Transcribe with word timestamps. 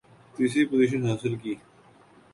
تیسری 0.35 0.65
پوزیشن 0.65 1.01
حاصل 1.07 1.33
کی 1.35 1.53